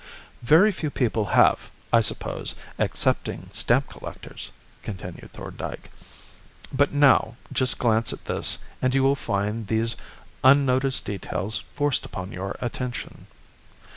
"Very 0.41 0.71
few 0.71 0.89
people 0.89 1.25
have, 1.37 1.69
I 1.93 2.01
suppose, 2.01 2.55
excepting 2.79 3.51
stamp 3.53 3.87
collectors," 3.87 4.51
continued 4.81 5.29
Thorndyke; 5.31 5.91
"but 6.73 6.91
now 6.91 7.35
just 7.53 7.77
glance 7.77 8.11
at 8.11 8.25
this 8.25 8.57
and 8.81 8.95
you 8.95 9.03
will 9.03 9.13
find 9.15 9.67
these 9.67 9.95
unnoticed 10.43 11.05
details 11.05 11.59
forced 11.75 12.03
upon 12.03 12.31
your 12.31 12.55
attention." 12.61 13.27